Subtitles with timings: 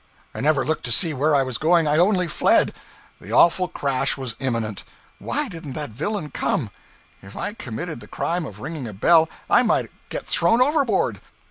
[0.33, 2.73] I never looked to see where I was going, I only fled.
[3.19, 4.83] The awful crash was imminent
[5.19, 6.71] why didn't that villain come!
[7.21, 11.21] If I committed the crime of ringing a bell, I might get thrown overboard.